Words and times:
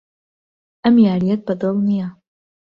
ئەم 0.83 0.95
یارییەت 1.05 1.41
بەدڵ 1.47 1.75
نییە. 1.87 2.07